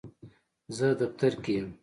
[0.75, 1.69] زه دفتر کې یم.